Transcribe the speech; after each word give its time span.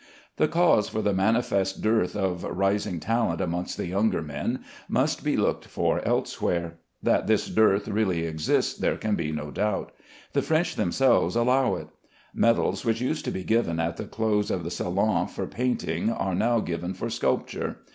The 0.37 0.47
cause 0.47 0.89
for 0.89 1.03
the 1.03 1.13
manifest 1.13 1.83
dearth 1.83 2.15
of 2.15 2.43
rising 2.43 2.99
talent 2.99 3.39
amongst 3.39 3.77
the 3.77 3.85
younger 3.85 4.23
men 4.23 4.63
must 4.89 5.23
be 5.23 5.37
looked 5.37 5.65
for 5.65 6.03
elsewhere. 6.03 6.79
That 7.03 7.27
this 7.27 7.45
dearth 7.45 7.87
really 7.87 8.25
exists 8.25 8.73
there 8.75 8.97
can 8.97 9.13
be 9.13 9.31
no 9.31 9.51
doubt. 9.51 9.91
The 10.33 10.41
French 10.41 10.75
themselves 10.75 11.35
allow 11.35 11.75
it. 11.75 11.89
Medals 12.33 12.83
which 12.83 12.99
used 12.99 13.25
to 13.25 13.31
be 13.31 13.43
given 13.43 13.79
at 13.79 13.97
the 13.97 14.05
close 14.05 14.49
of 14.49 14.63
the 14.63 14.71
Salon 14.71 15.27
for 15.27 15.45
painting 15.45 16.09
are 16.09 16.33
now 16.33 16.61
given 16.61 16.95
for 16.95 17.11
sculpture. 17.11 17.77